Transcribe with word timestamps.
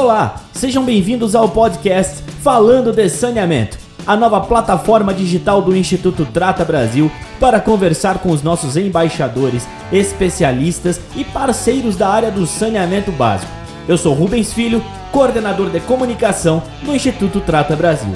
Olá, 0.00 0.36
sejam 0.54 0.82
bem-vindos 0.82 1.34
ao 1.34 1.46
podcast 1.50 2.22
Falando 2.42 2.90
de 2.90 3.06
Saneamento, 3.10 3.76
a 4.06 4.16
nova 4.16 4.40
plataforma 4.40 5.12
digital 5.12 5.60
do 5.60 5.76
Instituto 5.76 6.24
Trata 6.24 6.64
Brasil 6.64 7.12
para 7.38 7.60
conversar 7.60 8.20
com 8.20 8.30
os 8.30 8.42
nossos 8.42 8.78
embaixadores, 8.78 9.68
especialistas 9.92 10.98
e 11.14 11.22
parceiros 11.22 11.96
da 11.96 12.08
área 12.08 12.30
do 12.30 12.46
saneamento 12.46 13.12
básico. 13.12 13.52
Eu 13.86 13.98
sou 13.98 14.14
Rubens 14.14 14.54
Filho, 14.54 14.82
coordenador 15.12 15.68
de 15.68 15.80
comunicação 15.80 16.62
do 16.82 16.96
Instituto 16.96 17.38
Trata 17.38 17.76
Brasil. 17.76 18.14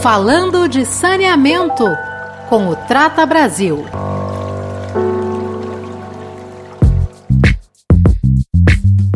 Falando 0.00 0.68
de 0.68 0.86
saneamento 0.86 1.84
com 2.48 2.68
o 2.68 2.76
Trata 2.76 3.26
Brasil. 3.26 3.84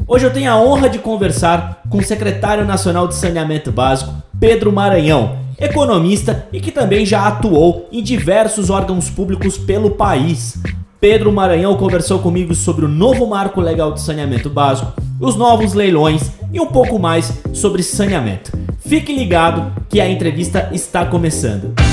Hoje 0.08 0.24
eu 0.24 0.32
tenho 0.32 0.52
a 0.52 0.56
honra 0.56 0.88
de 0.88 1.00
conversar 1.00 1.82
com 1.90 1.98
o 1.98 2.04
secretário 2.04 2.64
nacional 2.64 3.08
de 3.08 3.16
saneamento 3.16 3.72
básico, 3.72 4.14
Pedro 4.38 4.70
Maranhão, 4.70 5.36
economista 5.58 6.46
e 6.52 6.60
que 6.60 6.70
também 6.70 7.04
já 7.04 7.26
atuou 7.26 7.88
em 7.90 8.00
diversos 8.04 8.70
órgãos 8.70 9.10
públicos 9.10 9.58
pelo 9.58 9.90
país. 9.90 10.62
Pedro 11.00 11.32
Maranhão 11.32 11.76
conversou 11.76 12.20
comigo 12.20 12.54
sobre 12.54 12.84
o 12.84 12.88
novo 12.88 13.26
marco 13.26 13.60
legal 13.60 13.92
de 13.92 14.00
saneamento 14.00 14.48
básico, 14.48 14.92
os 15.20 15.34
novos 15.34 15.74
leilões 15.74 16.30
e 16.52 16.60
um 16.60 16.66
pouco 16.66 17.00
mais 17.00 17.32
sobre 17.52 17.82
saneamento. 17.82 18.52
Fique 18.78 19.12
ligado 19.12 19.72
que 19.88 20.00
a 20.00 20.08
entrevista 20.08 20.70
está 20.72 21.04
começando. 21.04 21.85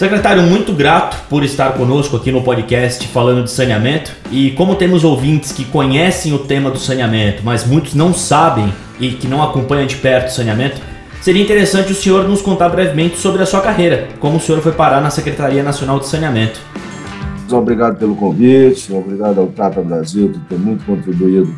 Secretário, 0.00 0.42
muito 0.44 0.72
grato 0.72 1.28
por 1.28 1.44
estar 1.44 1.74
conosco 1.74 2.16
aqui 2.16 2.32
no 2.32 2.42
podcast 2.42 3.06
falando 3.08 3.44
de 3.44 3.50
saneamento. 3.50 4.10
E 4.32 4.52
como 4.52 4.74
temos 4.74 5.04
ouvintes 5.04 5.52
que 5.52 5.62
conhecem 5.62 6.32
o 6.32 6.38
tema 6.38 6.70
do 6.70 6.78
saneamento, 6.78 7.42
mas 7.44 7.66
muitos 7.66 7.94
não 7.94 8.14
sabem 8.14 8.72
e 8.98 9.10
que 9.10 9.28
não 9.28 9.42
acompanham 9.42 9.86
de 9.86 9.96
perto 9.96 10.28
o 10.28 10.32
saneamento, 10.32 10.80
seria 11.20 11.42
interessante 11.42 11.92
o 11.92 11.94
senhor 11.94 12.26
nos 12.26 12.40
contar 12.40 12.70
brevemente 12.70 13.18
sobre 13.18 13.42
a 13.42 13.46
sua 13.46 13.60
carreira, 13.60 14.08
como 14.18 14.38
o 14.38 14.40
senhor 14.40 14.62
foi 14.62 14.72
parar 14.72 15.02
na 15.02 15.10
Secretaria 15.10 15.62
Nacional 15.62 16.00
de 16.00 16.06
Saneamento. 16.06 16.58
Obrigado 17.52 17.98
pelo 17.98 18.16
convite, 18.16 18.90
obrigado 18.94 19.38
ao 19.38 19.48
Trata 19.48 19.82
Brasil, 19.82 20.32
que 20.32 20.38
tem 20.48 20.56
muito 20.56 20.82
contribuído 20.86 21.54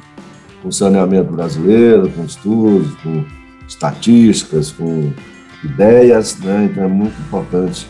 com 0.60 0.68
o 0.68 0.72
saneamento 0.72 1.30
brasileiro, 1.30 2.08
com 2.08 2.24
estudos, 2.24 2.92
com 3.04 3.24
estatísticas, 3.68 4.72
com 4.72 5.12
ideias, 5.62 6.36
né? 6.40 6.68
então 6.68 6.82
é 6.82 6.88
muito 6.88 7.14
importante 7.20 7.86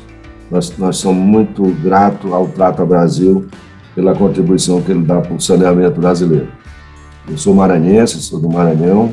nós, 0.53 0.77
nós 0.77 0.99
somos 0.99 1.25
muito 1.25 1.63
gratos 1.83 2.31
ao 2.31 2.47
Trata 2.47 2.85
Brasil 2.85 3.47
pela 3.95 4.15
contribuição 4.15 4.83
que 4.83 4.93
ele 4.93 5.03
dá 5.03 5.19
para 5.19 5.33
o 5.33 5.41
saneamento 5.41 5.99
brasileiro. 5.99 6.49
Eu 7.27 7.39
sou 7.39 7.55
maranhense, 7.55 8.21
sou 8.21 8.39
do 8.39 8.51
Maranhão, 8.51 9.13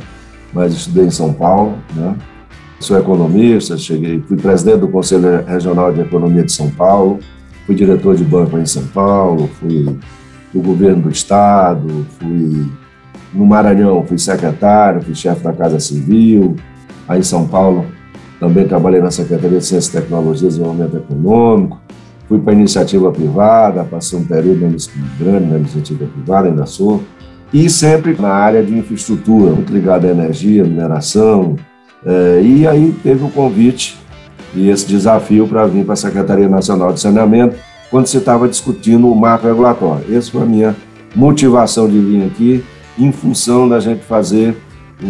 mas 0.52 0.74
estudei 0.74 1.06
em 1.06 1.10
São 1.10 1.32
Paulo, 1.32 1.78
né? 1.96 2.14
Sou 2.82 2.98
economista, 2.98 3.78
cheguei, 3.78 4.22
fui 4.28 4.36
presidente 4.36 4.80
do 4.80 4.90
Conselho 4.90 5.46
Regional 5.46 5.94
de 5.94 6.02
Economia 6.02 6.44
de 6.44 6.52
São 6.52 6.70
Paulo, 6.72 7.20
fui 7.66 7.76
diretor 7.76 8.16
de 8.16 8.24
banco 8.24 8.58
em 8.58 8.66
São 8.66 8.86
Paulo, 8.88 9.50
fui 9.60 9.98
do 10.54 10.62
governo 10.62 11.04
do 11.04 11.10
estado, 11.10 12.06
fui 12.20 12.70
no 13.34 13.46
Maranhão, 13.46 14.04
fui 14.06 14.18
secretário, 14.18 15.02
fui 15.02 15.16
chefe 15.16 15.44
da 15.44 15.54
Casa 15.54 15.80
Civil, 15.80 16.58
aí 17.08 17.20
em 17.20 17.24
São 17.24 17.48
Paulo 17.48 17.86
também 18.40 18.68
trabalhei 18.68 19.02
na 19.02 19.12
Secretaria 19.12 19.60
de 19.60 19.66
Ciência, 19.66 20.02
Tecnologia 20.02 20.48
e 20.48 20.52
Desenvolvimento 20.52 20.98
Econômico. 20.98 21.82
Fui 22.28 22.40
para 22.40 22.54
a 22.54 22.56
iniciativa 22.56 23.12
privada, 23.12 23.84
passei 23.84 24.18
um 24.18 24.24
período 24.24 24.60
grande 25.20 25.46
na 25.46 25.58
iniciativa 25.58 26.06
privada, 26.06 26.48
ainda 26.48 26.66
sou. 26.66 27.04
E 27.52 27.70
sempre 27.70 28.16
na 28.20 28.30
área 28.30 28.64
de 28.64 28.78
infraestrutura, 28.78 29.52
muito 29.52 29.74
ligado 29.74 30.06
à 30.06 30.10
energia, 30.10 30.64
mineração. 30.64 31.56
É, 32.06 32.42
e 32.42 32.68
aí 32.68 32.96
teve 33.04 33.26
o 33.26 33.30
convite 33.30 33.98
e 34.56 34.70
esse 34.70 34.88
desafio 34.88 35.48
para 35.48 35.66
vir 35.66 35.84
para 35.84 35.94
a 35.94 35.98
Secretaria 35.98 36.48
Nacional 36.48 36.94
de 36.94 37.00
Saneamento, 37.00 37.56
quando 37.90 38.08
se 38.08 38.18
estava 38.18 38.48
discutindo 38.48 39.12
o 39.12 39.16
marco 39.16 39.48
regulatório. 39.48 40.16
Essa 40.16 40.32
foi 40.32 40.44
a 40.44 40.46
minha 40.46 40.76
motivação 41.16 41.90
de 41.90 42.00
vir 42.00 42.24
aqui, 42.26 42.64
em 42.98 43.12
função 43.12 43.68
da 43.68 43.80
gente 43.80 44.04
fazer 44.04 44.56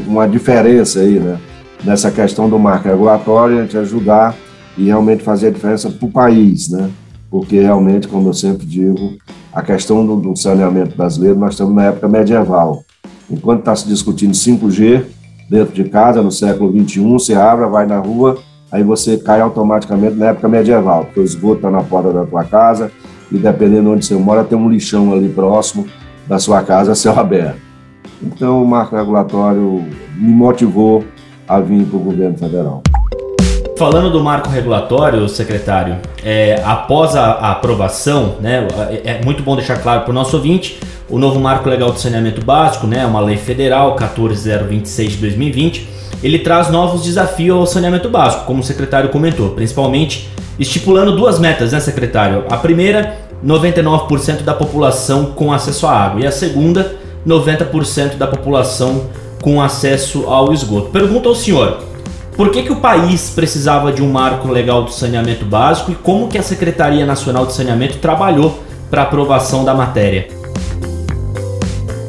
uma 0.08 0.28
diferença 0.28 1.00
aí, 1.00 1.20
né? 1.20 1.38
Nessa 1.84 2.12
questão 2.12 2.50
do 2.50 2.60
marco 2.60 2.88
regulatório, 2.88 3.60
a 3.60 3.62
gente 3.62 3.78
ajudar 3.78 4.36
e 4.78 4.86
realmente 4.86 5.24
fazer 5.24 5.48
a 5.48 5.52
diferença 5.52 5.90
para 5.90 6.08
o 6.08 6.12
país, 6.12 6.70
né? 6.70 6.90
Porque 7.30 7.60
realmente, 7.60 8.08
como 8.08 8.30
eu 8.30 8.34
sempre 8.34 8.66
digo, 8.66 9.18
a 9.54 9.62
questão 9.62 10.06
do, 10.06 10.16
do 10.16 10.36
saneamento 10.36 10.96
brasileiro, 10.96 11.38
nós 11.38 11.54
estamos 11.54 11.74
na 11.74 11.86
época 11.86 12.08
medieval. 12.08 12.84
Enquanto 13.30 13.60
está 13.60 13.76
se 13.76 13.88
discutindo 13.88 14.34
5G 14.34 15.04
dentro 15.50 15.74
de 15.74 15.84
casa, 15.86 16.22
no 16.22 16.32
século 16.32 16.72
21, 16.72 17.12
você 17.12 17.36
abre, 17.36 17.68
vai 17.68 17.86
na 17.86 18.00
rua, 18.00 18.38
aí 18.72 18.84
você 18.84 19.18
cai 19.18 19.42
automaticamente 19.42 20.16
na 20.16 20.28
época 20.28 20.48
medieval, 20.48 21.06
porque 21.06 21.20
o 21.20 21.24
esgoto 21.24 21.58
está 21.58 21.72
na 21.72 21.84
porta 21.84 22.12
da 22.12 22.26
tua 22.26 22.44
casa 22.44 22.92
e 23.32 23.38
dependendo 23.38 23.84
de 23.84 23.90
onde 23.90 24.06
você 24.06 24.16
mora, 24.16 24.44
tem 24.44 24.58
um 24.58 24.70
lixão 24.70 25.14
ali 25.14 25.30
próximo 25.30 25.86
da 26.28 26.40
sua 26.40 26.64
casa 26.64 26.96
céu 26.96 27.14
aberto. 27.20 27.60
Então, 28.22 28.62
o 28.62 28.68
marco 28.68 28.96
regulatório 28.96 29.86
me 30.16 30.34
motivou 30.34 31.04
a 31.50 31.60
vir 31.60 31.84
para 31.86 31.98
o 31.98 32.00
governo 32.00 32.38
federal. 32.38 32.84
Falando 33.76 34.12
do 34.12 34.24
marco 34.24 34.50
regulatório, 34.50 35.28
secretário, 35.28 35.98
é, 36.24 36.62
após 36.64 37.16
a, 37.16 37.32
a, 37.32 37.52
aprovação, 37.52 38.36
né, 38.40 38.68
é, 39.04 39.14
é 39.14 39.22
muito 39.24 39.42
bom 39.42 39.56
deixar 39.56 39.82
claro 39.82 40.02
para 40.02 40.12
o 40.12 40.14
nosso 40.14 40.36
ouvinte, 40.36 40.80
o 41.10 41.18
novo 41.18 41.40
marco 41.40 41.68
legal 41.68 41.92
de 41.92 42.00
saneamento 42.00 42.44
básico, 42.46 42.86
né, 42.86 43.06
uma 43.06 43.20
lei 43.20 43.38
federal 43.38 43.96
14026 43.96 45.14
de 45.14 45.18
2020, 45.18 45.90
ele 46.22 46.40
traz 46.40 46.70
novos 46.70 47.04
desafios 47.04 47.58
ao 47.58 47.66
saneamento 47.66 48.10
básico, 48.10 48.44
como 48.44 48.60
o 48.60 48.64
secretário 48.64 49.10
comentou, 49.10 49.52
principalmente 49.52 50.30
estipulando 50.60 51.16
duas 51.16 51.40
metas, 51.40 51.72
né, 51.72 51.80
secretário? 51.80 52.44
A 52.50 52.58
primeira, 52.58 53.18
99% 53.44 54.44
da 54.44 54.54
população 54.54 55.28
com 55.28 55.54
acesso 55.54 55.88
à 55.88 55.94
água, 55.94 56.22
e 56.22 56.28
a 56.28 56.32
segunda, 56.32 56.96
90% 57.26 58.18
da 58.18 58.28
população 58.28 59.06
com 59.42 59.62
acesso 59.62 60.26
ao 60.28 60.54
esgoto. 60.54 60.90
Pergunta 60.90 61.30
ao 61.30 61.36
senhor, 61.36 61.84
por 62.36 62.52
que, 62.52 62.64
que 62.64 62.72
o 62.72 62.78
país 62.78 63.30
precisava 63.30 63.92
de 63.92 64.02
um 64.02 64.12
marco 64.12 64.48
legal 64.48 64.84
do 64.84 64.92
saneamento 64.92 65.46
básico 65.46 65.92
e 65.92 65.96
como 65.96 66.28
que 66.28 66.38
a 66.38 66.44
Secretaria 66.44 67.06
Nacional 67.06 67.46
de 67.46 67.54
Saneamento 67.54 67.98
trabalhou 67.98 68.60
para 68.90 69.04
aprovação 69.04 69.64
da 69.66 69.74
matéria? 69.74 70.28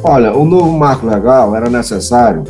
Olha, 0.03 0.35
o 0.35 0.45
novo 0.45 0.71
marco 0.71 1.05
legal 1.05 1.55
era 1.55 1.69
necessário 1.69 2.43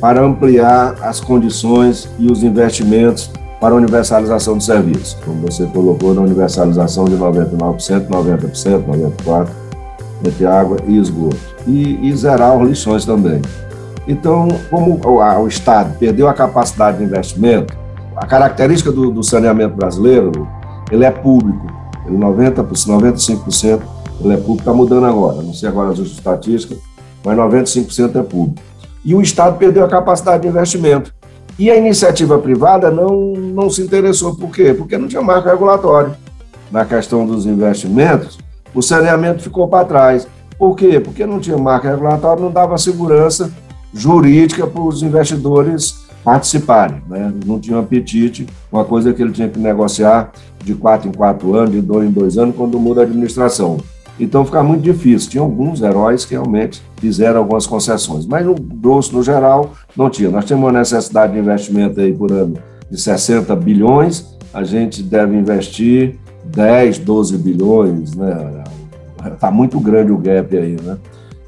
para 0.00 0.20
ampliar 0.20 0.96
as 1.00 1.20
condições 1.20 2.08
e 2.18 2.30
os 2.30 2.42
investimentos 2.42 3.30
para 3.60 3.72
a 3.72 3.76
universalização 3.76 4.58
do 4.58 4.62
serviço, 4.62 5.16
como 5.24 5.46
você 5.46 5.64
colocou 5.66 6.12
na 6.12 6.22
universalização 6.22 7.04
de 7.04 7.16
99%, 7.16 8.08
90%, 8.08 8.84
94% 8.84 9.46
entre 10.24 10.46
água 10.46 10.78
e 10.86 10.98
esgoto, 10.98 11.36
e, 11.66 12.08
e 12.08 12.16
zerar 12.16 12.56
os 12.56 12.68
lixões 12.68 13.04
também. 13.04 13.40
Então, 14.06 14.48
como 14.68 15.00
o, 15.04 15.46
Estado 15.46 15.96
perdeu 15.98 16.28
a 16.28 16.34
capacidade 16.34 16.98
de 16.98 17.04
investimento, 17.04 17.76
a 18.16 18.26
característica 18.26 18.90
do, 18.90 19.10
do 19.10 19.22
saneamento 19.22 19.76
brasileiro, 19.76 20.48
ele 20.90 21.04
é 21.04 21.10
público. 21.10 21.66
Ele 22.06 22.16
90%, 22.16 22.64
95% 22.64 23.80
ele 24.20 24.34
é 24.34 24.36
público, 24.36 24.60
está 24.60 24.72
mudando 24.72 25.06
agora, 25.06 25.42
não 25.42 25.54
sei 25.54 25.68
agora 25.68 25.90
as 25.90 25.98
estatísticas, 25.98 26.78
mas 27.24 27.36
95% 27.36 28.16
é 28.16 28.22
público. 28.22 28.62
E 29.04 29.14
o 29.14 29.22
Estado 29.22 29.56
perdeu 29.56 29.84
a 29.84 29.88
capacidade 29.88 30.42
de 30.42 30.48
investimento. 30.48 31.12
E 31.58 31.70
a 31.70 31.76
iniciativa 31.76 32.38
privada 32.38 32.90
não, 32.90 33.32
não 33.32 33.68
se 33.68 33.82
interessou. 33.82 34.34
Por 34.34 34.50
quê? 34.50 34.72
Porque 34.72 34.96
não 34.96 35.06
tinha 35.06 35.20
marco 35.20 35.48
regulatório. 35.48 36.14
Na 36.70 36.84
questão 36.84 37.26
dos 37.26 37.44
investimentos, 37.44 38.38
o 38.74 38.80
saneamento 38.80 39.42
ficou 39.42 39.68
para 39.68 39.84
trás. 39.84 40.26
Por 40.58 40.76
quê? 40.76 40.98
Porque 41.00 41.26
não 41.26 41.40
tinha 41.40 41.58
marco 41.58 41.86
regulatório, 41.86 42.42
não 42.42 42.50
dava 42.50 42.78
segurança 42.78 43.52
jurídica 43.92 44.66
para 44.66 44.82
os 44.82 45.02
investidores 45.02 46.02
participarem. 46.24 47.02
Né? 47.08 47.32
Não 47.44 47.58
tinha 47.58 47.76
um 47.76 47.80
apetite, 47.80 48.46
uma 48.70 48.84
coisa 48.84 49.12
que 49.12 49.22
ele 49.22 49.32
tinha 49.32 49.48
que 49.48 49.58
negociar 49.58 50.32
de 50.64 50.74
quatro 50.74 51.08
em 51.08 51.12
quatro 51.12 51.54
anos, 51.54 51.72
de 51.72 51.80
dois 51.80 52.08
em 52.08 52.12
dois 52.12 52.38
anos, 52.38 52.54
quando 52.56 52.78
muda 52.78 53.00
a 53.00 53.04
administração. 53.04 53.78
Então 54.18 54.44
fica 54.44 54.62
muito 54.62 54.82
difícil. 54.82 55.30
Tinha 55.30 55.42
alguns 55.42 55.82
heróis 55.82 56.24
que 56.24 56.34
realmente 56.34 56.82
fizeram 56.98 57.38
algumas 57.38 57.66
concessões, 57.66 58.26
mas 58.26 58.44
no 58.46 58.54
grosso, 58.54 59.14
no 59.14 59.22
geral, 59.22 59.72
não 59.96 60.08
tinha. 60.08 60.30
Nós 60.30 60.44
temos 60.44 60.64
uma 60.64 60.78
necessidade 60.78 61.32
de 61.32 61.38
investimento 61.38 62.00
aí 62.00 62.12
por 62.12 62.30
ano 62.30 62.56
de 62.90 63.00
60 63.00 63.56
bilhões, 63.56 64.36
a 64.52 64.62
gente 64.62 65.02
deve 65.02 65.34
investir 65.34 66.18
10, 66.44 66.98
12 66.98 67.38
bilhões, 67.38 68.14
né? 68.14 68.62
Está 69.32 69.50
muito 69.50 69.80
grande 69.80 70.12
o 70.12 70.18
gap 70.18 70.54
aí, 70.56 70.76
né? 70.82 70.98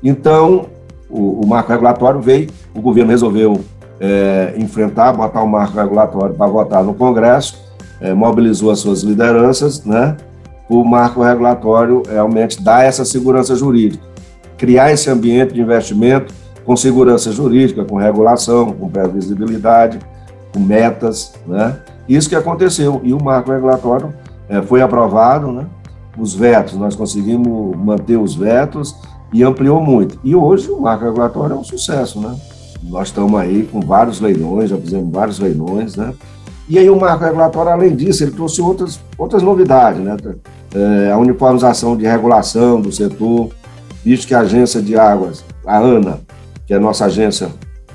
Então, 0.02 0.67
o, 1.14 1.43
o 1.43 1.46
marco 1.46 1.70
regulatório 1.70 2.20
veio, 2.20 2.49
o 2.75 2.81
governo 2.81 3.11
resolveu 3.11 3.61
é, 4.00 4.55
enfrentar, 4.56 5.12
botar 5.12 5.43
o 5.43 5.49
marco 5.49 5.78
regulatório 5.78 6.34
para 6.34 6.46
votar 6.49 6.82
no 6.82 6.93
Congresso, 6.93 7.56
é, 8.00 8.12
mobilizou 8.12 8.70
as 8.72 8.81
suas 8.81 9.02
lideranças, 9.02 9.84
né? 9.84 10.16
O 10.69 10.82
marco 10.82 11.22
regulatório 11.22 12.02
realmente 12.08 12.61
dá 12.61 12.82
essa 12.82 13.05
segurança 13.05 13.55
jurídica. 13.55 14.02
criar 14.56 14.93
esse 14.93 15.11
ambiente 15.11 15.52
de 15.52 15.61
investimento 15.61 16.32
com 16.64 16.76
segurança 16.76 17.31
jurídica, 17.31 17.84
com 17.84 17.96
regulação, 17.96 18.72
com 18.72 18.88
previsibilidade, 18.88 19.99
com 20.52 20.58
metas, 20.58 21.34
né? 21.46 21.76
Isso 22.08 22.28
que 22.28 22.34
aconteceu. 22.34 23.00
E 23.05 23.12
o 23.12 23.22
marco 23.22 23.52
regulatório 23.52 24.12
é, 24.49 24.61
foi 24.62 24.82
aprovado, 24.82 25.52
né? 25.52 25.66
Os 26.19 26.34
vetos, 26.34 26.75
nós 26.75 26.96
conseguimos 26.96 27.76
manter 27.76 28.16
os 28.16 28.34
vetos 28.34 28.96
e 29.34 29.42
ampliou 29.42 29.82
muito. 29.82 30.16
E 30.22 30.34
hoje 30.34 30.70
o 30.70 30.81
marco 30.81 31.04
regulatório 31.04 31.56
é 31.56 31.58
um 31.58 31.64
sucesso, 31.64 32.20
né? 32.20 32.36
Nós 32.84 33.08
estamos 33.08 33.38
aí 33.38 33.64
com 33.64 33.81
vários 33.81 34.20
leilões, 34.20 34.70
já 34.70 34.76
fizemos 34.78 35.12
vários 35.12 35.40
leilões, 35.40 35.96
né? 35.96 36.14
E 36.69 36.78
aí 36.78 36.88
o 36.88 36.98
marco 36.98 37.25
regulatório, 37.25 37.72
além 37.72 37.96
disso, 37.96 38.22
ele 38.22 38.31
trouxe 38.31 38.62
outras, 38.62 39.00
outras 39.19 39.42
novidades, 39.42 40.00
né? 40.00 40.16
É, 40.72 41.10
a 41.10 41.19
uniformização 41.19 41.96
de 41.96 42.06
regulação 42.06 42.81
do 42.81 42.92
setor, 42.92 43.50
visto 44.04 44.28
que 44.28 44.34
a 44.34 44.40
agência 44.40 44.81
de 44.81 44.96
águas, 44.96 45.44
a 45.66 45.78
ANA, 45.78 46.20
que 46.64 46.72
é 46.72 46.76
a 46.76 46.80
nossa 46.80 47.06
agência 47.06 47.48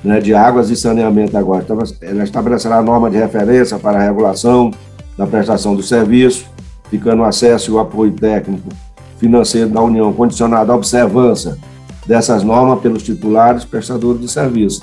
né, 0.04 0.20
de 0.20 0.34
águas 0.34 0.68
e 0.68 0.76
saneamento 0.76 1.38
agora. 1.38 1.62
Então, 1.62 1.78
ela 2.02 2.22
estabelecerá 2.22 2.76
a 2.76 2.82
norma 2.82 3.08
de 3.08 3.16
referência 3.16 3.78
para 3.78 3.98
a 3.98 4.02
regulação 4.02 4.70
da 5.16 5.26
prestação 5.26 5.74
do 5.74 5.82
serviço, 5.82 6.46
ficando 6.90 7.22
acesso 7.22 7.70
e 7.70 7.74
o 7.74 7.78
apoio 7.78 8.12
técnico 8.12 8.68
financeiro 9.20 9.68
da 9.68 9.82
União 9.82 10.12
condicionado 10.12 10.72
à 10.72 10.74
observância 10.74 11.56
dessas 12.06 12.42
normas 12.42 12.80
pelos 12.80 13.02
titulares 13.02 13.64
prestadores 13.64 14.20
de 14.20 14.28
serviço. 14.28 14.82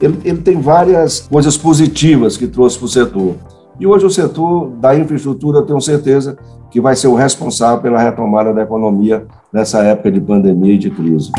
Ele, 0.00 0.18
ele 0.24 0.38
tem 0.38 0.60
várias 0.60 1.20
coisas 1.20 1.56
positivas 1.56 2.36
que 2.36 2.48
trouxe 2.48 2.76
para 2.76 2.84
o 2.84 2.88
setor. 2.88 3.34
E 3.78 3.86
hoje 3.86 4.04
o 4.04 4.10
setor 4.10 4.70
da 4.80 4.94
infraestrutura, 4.98 5.58
eu 5.58 5.62
tenho 5.62 5.80
certeza 5.80 6.36
que 6.70 6.80
vai 6.80 6.96
ser 6.96 7.06
o 7.06 7.14
responsável 7.14 7.80
pela 7.80 8.02
retomada 8.02 8.52
da 8.52 8.62
economia 8.62 9.24
nessa 9.52 9.82
época 9.84 10.10
de 10.10 10.20
pandemia 10.20 10.74
e 10.74 10.78
de 10.78 10.90
crise. 10.90 11.30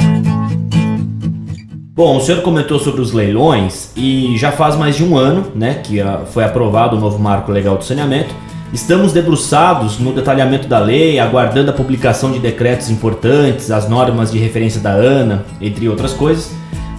Bom, 1.93 2.17
o 2.17 2.21
senhor 2.21 2.41
comentou 2.43 2.79
sobre 2.79 3.01
os 3.01 3.11
leilões 3.11 3.91
e 3.95 4.37
já 4.37 4.51
faz 4.51 4.75
mais 4.75 4.95
de 4.95 5.03
um 5.03 5.17
ano 5.17 5.45
né, 5.55 5.81
que 5.83 5.99
ah, 5.99 6.21
foi 6.25 6.43
aprovado 6.43 6.95
o 6.95 6.99
novo 6.99 7.19
marco 7.19 7.51
legal 7.51 7.75
do 7.75 7.83
saneamento. 7.83 8.33
Estamos 8.73 9.13
debruçados 9.13 9.97
no 9.97 10.11
detalhamento 10.11 10.67
da 10.67 10.79
lei, 10.79 11.19
aguardando 11.19 11.71
a 11.71 11.73
publicação 11.73 12.31
de 12.31 12.39
decretos 12.39 12.89
importantes, 12.89 13.71
as 13.71 13.87
normas 13.87 14.31
de 14.31 14.37
referência 14.37 14.81
da 14.81 14.91
ANA, 14.91 15.45
entre 15.61 15.87
outras 15.87 16.11
coisas. 16.11 16.51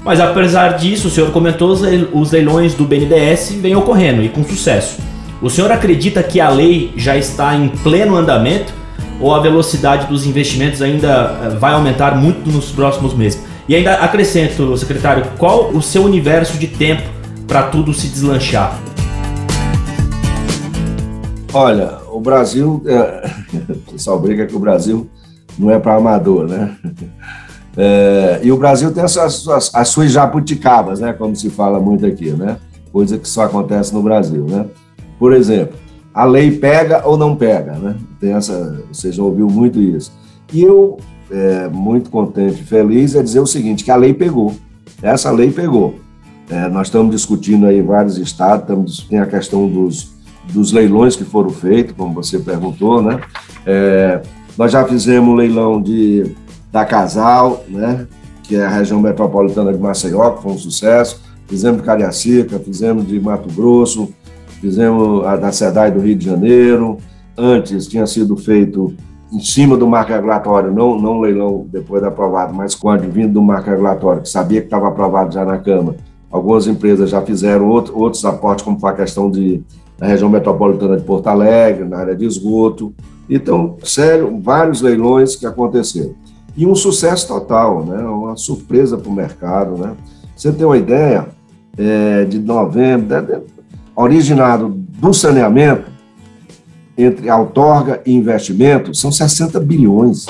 Mas 0.02 0.18
apesar 0.18 0.78
disso, 0.78 1.08
o 1.08 1.10
senhor 1.10 1.30
comentou, 1.30 1.76
os 2.14 2.32
leilões 2.32 2.72
do 2.72 2.84
BNDES 2.84 3.52
vêm 3.60 3.76
ocorrendo 3.76 4.22
e 4.22 4.30
com 4.30 4.42
sucesso. 4.42 4.98
O 5.42 5.50
senhor 5.50 5.70
acredita 5.70 6.22
que 6.22 6.40
a 6.40 6.48
lei 6.48 6.92
já 6.96 7.16
está 7.16 7.54
em 7.54 7.68
pleno 7.68 8.16
andamento 8.16 8.72
ou 9.20 9.34
a 9.34 9.40
velocidade 9.40 10.06
dos 10.06 10.26
investimentos 10.26 10.80
ainda 10.80 11.38
eh, 11.42 11.48
vai 11.58 11.74
aumentar 11.74 12.16
muito 12.16 12.50
nos 12.50 12.70
próximos 12.70 13.12
meses? 13.12 13.42
E 13.68 13.74
ainda 13.74 13.94
acrescento, 13.96 14.76
secretário, 14.78 15.24
qual 15.36 15.70
o 15.70 15.82
seu 15.82 16.02
universo 16.02 16.56
de 16.56 16.66
tempo 16.66 17.02
para 17.46 17.64
tudo 17.64 17.92
se 17.92 18.08
deslanchar? 18.08 18.87
Olha, 21.60 21.98
o 22.12 22.20
Brasil, 22.20 22.80
é, 22.86 23.28
o 23.68 23.92
pessoal 23.92 24.16
briga 24.20 24.46
que 24.46 24.54
o 24.54 24.60
Brasil 24.60 25.08
não 25.58 25.72
é 25.72 25.76
para 25.76 25.96
amador, 25.96 26.46
né? 26.46 26.76
É, 27.76 28.40
e 28.42 28.50
o 28.50 28.56
Brasil 28.56 28.92
tem 28.92 29.02
as 29.02 29.12
suas, 29.12 29.72
as 29.72 29.88
suas 29.88 30.10
jabuticabas, 30.10 31.00
né? 31.00 31.12
Como 31.12 31.34
se 31.34 31.50
fala 31.50 31.80
muito 31.80 32.06
aqui, 32.06 32.30
né? 32.30 32.58
Coisa 32.92 33.18
que 33.18 33.28
só 33.28 33.42
acontece 33.42 33.92
no 33.92 34.02
Brasil, 34.02 34.44
né? 34.48 34.66
Por 35.18 35.32
exemplo, 35.32 35.76
a 36.14 36.24
lei 36.24 36.50
pega 36.50 37.06
ou 37.06 37.16
não 37.16 37.34
pega, 37.34 37.72
né? 37.72 37.96
Tem 38.20 38.34
essa, 38.34 38.80
você 38.92 39.10
já 39.10 39.22
ouviu 39.22 39.48
muito 39.48 39.80
isso. 39.80 40.12
E 40.52 40.62
eu 40.62 40.98
é, 41.28 41.68
muito 41.68 42.08
contente, 42.08 42.62
feliz, 42.62 43.16
é 43.16 43.22
dizer 43.22 43.40
o 43.40 43.46
seguinte, 43.46 43.82
que 43.82 43.90
a 43.90 43.96
lei 43.96 44.14
pegou. 44.14 44.54
Essa 45.02 45.30
lei 45.32 45.50
pegou. 45.50 45.96
É, 46.48 46.68
nós 46.68 46.86
estamos 46.86 47.12
discutindo 47.12 47.66
aí 47.66 47.82
vários 47.82 48.16
estados, 48.16 49.06
tem 49.08 49.18
a 49.18 49.26
questão 49.26 49.68
dos, 49.68 50.17
dos 50.52 50.72
leilões 50.72 51.16
que 51.16 51.24
foram 51.24 51.50
feitos, 51.50 51.94
como 51.96 52.14
você 52.14 52.38
perguntou, 52.38 53.02
né? 53.02 53.20
É, 53.66 54.22
nós 54.56 54.72
já 54.72 54.84
fizemos 54.84 55.28
um 55.28 55.34
leilão 55.34 55.80
de, 55.80 56.34
da 56.72 56.84
Casal, 56.84 57.64
né? 57.68 58.06
Que 58.42 58.56
é 58.56 58.64
a 58.64 58.68
região 58.68 59.00
metropolitana 59.00 59.72
de 59.72 59.78
Maceió, 59.78 60.30
que 60.30 60.42
foi 60.42 60.52
um 60.52 60.58
sucesso. 60.58 61.20
Fizemos 61.46 61.80
de 61.80 61.86
Cariacica, 61.86 62.58
fizemos 62.58 63.06
de 63.06 63.18
Mato 63.20 63.48
Grosso, 63.54 64.12
fizemos 64.60 65.26
a 65.26 65.36
da 65.36 65.52
SEDAI 65.52 65.90
do 65.90 66.00
Rio 66.00 66.16
de 66.16 66.24
Janeiro. 66.24 66.98
Antes 67.36 67.86
tinha 67.86 68.06
sido 68.06 68.36
feito 68.36 68.94
em 69.32 69.40
cima 69.40 69.76
do 69.76 69.86
marco 69.86 70.12
regulatório, 70.12 70.72
não, 70.72 70.98
não 70.98 71.20
leilão 71.20 71.66
depois 71.70 72.00
de 72.02 72.08
aprovado, 72.08 72.54
mas 72.54 72.74
com 72.74 72.88
o 72.88 72.90
advindo 72.90 73.34
do 73.34 73.42
marco 73.42 73.68
regulatório, 73.68 74.22
que 74.22 74.28
sabia 74.28 74.60
que 74.60 74.66
estava 74.66 74.88
aprovado 74.88 75.32
já 75.32 75.44
na 75.44 75.58
Câmara. 75.58 75.96
Algumas 76.30 76.66
empresas 76.66 77.10
já 77.10 77.22
fizeram 77.22 77.68
outro, 77.68 77.98
outros 77.98 78.24
aportes, 78.24 78.64
como 78.64 78.78
foi 78.78 78.90
a 78.90 78.94
questão 78.94 79.30
de, 79.30 79.62
da 79.98 80.06
região 80.06 80.30
metropolitana 80.30 80.96
de 80.96 81.02
Porto 81.02 81.26
Alegre, 81.26 81.84
na 81.84 81.98
área 81.98 82.14
de 82.14 82.24
esgoto. 82.24 82.94
Então, 83.28 83.76
sério, 83.82 84.40
vários 84.40 84.80
leilões 84.80 85.34
que 85.34 85.44
aconteceram. 85.44 86.14
E 86.56 86.64
um 86.64 86.74
sucesso 86.74 87.26
total, 87.26 87.84
né? 87.84 88.02
uma 88.04 88.36
surpresa 88.36 88.96
para 88.96 89.10
o 89.10 89.12
mercado. 89.12 89.76
Né? 89.76 89.92
Você 90.36 90.52
tem 90.52 90.64
uma 90.64 90.78
ideia, 90.78 91.26
é, 91.76 92.24
de 92.24 92.38
novembro, 92.38 93.44
originado 93.94 94.68
do 94.68 95.12
saneamento, 95.12 95.90
entre 96.96 97.30
outorga 97.30 98.00
e 98.04 98.12
investimento 98.12 98.92
são 98.92 99.12
60 99.12 99.60
bilhões. 99.60 100.26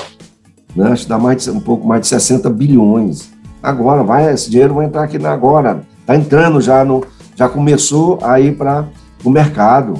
Né? 0.75 0.91
Acho 0.91 1.03
que 1.03 1.09
dá 1.09 1.17
mais 1.17 1.43
de, 1.43 1.49
um 1.49 1.59
pouco 1.59 1.87
mais 1.87 2.01
de 2.01 2.07
60 2.07 2.49
bilhões. 2.51 3.31
Agora, 3.61 4.03
vai, 4.03 4.31
esse 4.31 4.49
dinheiro 4.49 4.75
vai 4.75 4.85
entrar 4.85 5.03
aqui 5.03 5.17
na 5.17 5.31
agora. 5.31 5.81
Está 6.01 6.15
entrando 6.15 6.61
já 6.61 6.85
no. 6.85 7.03
Já 7.35 7.47
começou 7.47 8.19
a 8.21 8.39
ir 8.39 8.55
para 8.57 8.85
o 9.23 9.29
mercado. 9.29 9.95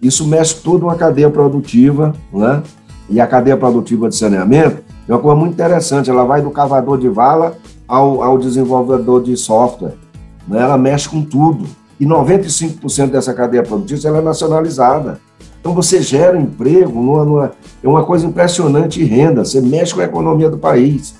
Isso 0.00 0.26
mexe 0.26 0.56
toda 0.56 0.84
uma 0.84 0.94
cadeia 0.96 1.30
produtiva, 1.30 2.14
né? 2.32 2.62
E 3.08 3.20
a 3.20 3.26
cadeia 3.26 3.56
produtiva 3.56 4.08
de 4.08 4.16
saneamento 4.16 4.82
é 5.08 5.12
uma 5.12 5.20
coisa 5.20 5.38
muito 5.38 5.52
interessante. 5.52 6.10
Ela 6.10 6.24
vai 6.24 6.40
do 6.40 6.50
cavador 6.50 6.98
de 6.98 7.08
vala 7.08 7.56
ao, 7.86 8.22
ao 8.22 8.38
desenvolvedor 8.38 9.22
de 9.22 9.36
software. 9.36 9.94
Né? 10.48 10.60
Ela 10.60 10.78
mexe 10.78 11.08
com 11.08 11.22
tudo. 11.22 11.66
E 11.98 12.06
95% 12.06 13.10
dessa 13.10 13.32
cadeia 13.32 13.62
produtiva 13.62 14.08
ela 14.08 14.18
é 14.18 14.22
nacionalizada. 14.22 15.20
Então 15.60 15.72
você 15.72 16.02
gera 16.02 16.38
emprego, 16.38 17.00
numa, 17.00 17.24
numa, 17.24 17.52
é 17.82 17.88
uma 17.88 18.04
coisa 18.04 18.26
impressionante 18.26 19.02
renda, 19.02 19.44
você 19.44 19.60
mexe 19.62 19.94
com 19.94 20.00
a 20.00 20.04
economia 20.04 20.50
do 20.50 20.58
país. 20.58 21.14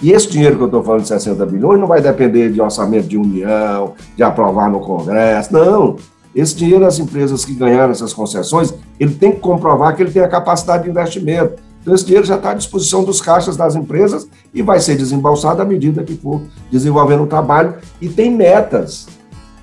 E 0.00 0.12
esse 0.12 0.30
dinheiro 0.30 0.56
que 0.56 0.62
eu 0.62 0.66
estou 0.66 0.84
falando 0.84 1.02
de 1.02 1.08
60 1.08 1.44
bilhões 1.46 1.80
não 1.80 1.88
vai 1.88 2.00
depender 2.00 2.50
de 2.52 2.60
orçamento 2.60 3.08
de 3.08 3.16
união, 3.16 3.94
de 4.16 4.22
aprovar 4.22 4.70
no 4.70 4.78
Congresso, 4.78 5.52
não. 5.52 5.96
Esse 6.38 6.54
dinheiro, 6.54 6.86
as 6.86 7.00
empresas 7.00 7.44
que 7.44 7.52
ganharam 7.52 7.90
essas 7.90 8.12
concessões, 8.12 8.72
ele 9.00 9.12
tem 9.12 9.32
que 9.32 9.40
comprovar 9.40 9.96
que 9.96 10.02
ele 10.04 10.12
tem 10.12 10.22
a 10.22 10.28
capacidade 10.28 10.84
de 10.84 10.90
investimento. 10.90 11.54
Então, 11.82 11.92
esse 11.92 12.04
dinheiro 12.04 12.24
já 12.24 12.36
está 12.36 12.52
à 12.52 12.54
disposição 12.54 13.02
dos 13.02 13.20
caixas 13.20 13.56
das 13.56 13.74
empresas 13.74 14.28
e 14.54 14.62
vai 14.62 14.78
ser 14.78 14.96
desembolsado 14.96 15.60
à 15.60 15.64
medida 15.64 16.04
que 16.04 16.14
for 16.14 16.40
desenvolvendo 16.70 17.24
o 17.24 17.26
trabalho. 17.26 17.74
E 18.00 18.08
tem 18.08 18.30
metas. 18.30 19.08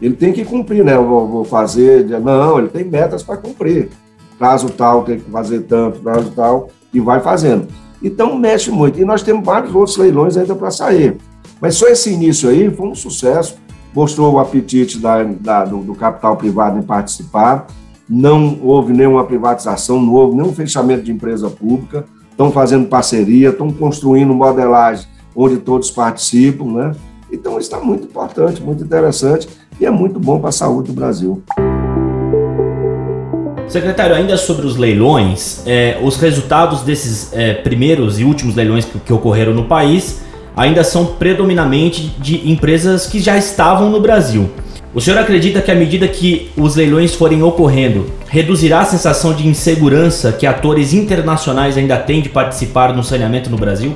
Ele 0.01 0.15
tem 0.15 0.33
que 0.33 0.43
cumprir, 0.43 0.83
né? 0.83 0.95
Eu 0.95 1.07
vou, 1.07 1.25
vou 1.25 1.45
fazer. 1.45 2.05
Não, 2.19 2.59
ele 2.59 2.67
tem 2.67 2.83
metas 2.83 3.23
para 3.23 3.37
cumprir 3.37 3.89
prazo 4.37 4.69
tal, 4.69 5.05
tem 5.05 5.17
que 5.17 5.31
fazer 5.31 5.61
tanto, 5.61 6.01
prazo 6.01 6.29
tal, 6.35 6.69
e 6.93 6.99
vai 6.99 7.21
fazendo. 7.21 7.69
Então, 8.03 8.37
mexe 8.37 8.69
muito. 8.69 8.99
E 8.99 9.05
nós 9.05 9.23
temos 9.23 9.45
vários 9.45 9.73
outros 9.73 9.95
leilões 9.95 10.35
ainda 10.35 10.53
para 10.53 10.69
sair. 10.71 11.15
Mas 11.61 11.75
só 11.75 11.87
esse 11.87 12.11
início 12.11 12.49
aí 12.49 12.69
foi 12.69 12.89
um 12.89 12.95
sucesso, 12.95 13.55
mostrou 13.95 14.33
o 14.33 14.39
apetite 14.39 14.99
da, 14.99 15.23
da, 15.23 15.65
do, 15.65 15.77
do, 15.77 15.95
capital 15.95 16.35
privado 16.35 16.77
em 16.77 16.81
participar, 16.81 17.65
não 18.07 18.59
houve 18.61 18.93
nenhuma 18.93 19.23
privatização, 19.23 20.01
não 20.01 20.13
houve 20.13 20.35
nenhum 20.35 20.53
fechamento 20.53 21.03
de 21.03 21.11
empresa 21.11 21.49
pública, 21.49 22.05
estão 22.29 22.51
fazendo 22.51 22.87
parceria, 22.87 23.49
estão 23.49 23.71
construindo 23.71 24.33
modelagem 24.33 25.07
onde 25.35 25.57
todos 25.57 25.89
participam, 25.89 26.65
né? 26.65 26.95
Então, 27.31 27.53
isso 27.53 27.73
está 27.73 27.79
muito 27.79 28.05
importante, 28.05 28.61
muito 28.61 28.83
interessante 28.83 29.47
e 29.79 29.85
é 29.85 29.89
muito 29.89 30.19
bom 30.19 30.39
para 30.39 30.49
a 30.49 30.53
saúde 30.53 30.91
do 30.91 30.93
Brasil. 30.93 31.41
Secretário, 33.67 34.15
ainda 34.15 34.37
sobre 34.37 34.65
os 34.65 34.77
leilões, 34.77 35.63
é, 35.65 35.99
os 36.03 36.17
resultados 36.17 36.81
desses 36.83 37.33
é, 37.33 37.53
primeiros 37.53 38.19
e 38.19 38.23
últimos 38.23 38.55
leilões 38.55 38.85
que, 38.85 38.99
que, 38.99 39.11
ocorreram 39.11 39.53
no 39.53 39.65
país 39.65 40.21
ainda 40.55 40.83
são 40.83 41.05
predominantemente 41.05 42.15
de 42.19 42.49
empresas 42.49 43.07
que 43.07 43.19
já 43.19 43.37
estavam 43.37 43.89
no 43.89 43.99
Brasil. 43.99 44.49
O 44.93 45.01
senhor 45.01 45.19
acredita 45.19 45.61
que 45.61 45.71
à 45.71 45.75
medida 45.75 46.07
que 46.07 46.49
os 46.55 46.75
leilões 46.75 47.13
forem 47.13 47.43
ocorrendo, 47.43 48.05
reduzirá 48.27 48.79
a 48.79 48.85
sensação 48.85 49.33
de 49.33 49.47
insegurança 49.47 50.31
que 50.31 50.47
atores 50.47 50.93
internacionais 50.93 51.77
ainda 51.77 51.97
têm 51.97 52.21
de 52.21 52.29
participar 52.29 52.95
no 52.95 53.03
saneamento 53.03 53.49
no 53.49 53.57
Brasil? 53.57 53.93